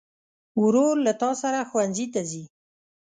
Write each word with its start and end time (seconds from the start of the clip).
ورور 0.63 0.95
له 1.05 1.13
تا 1.21 1.31
سره 1.41 1.59
ښوونځي 1.69 2.05
ته 2.13 2.21
ځي. 2.29 2.43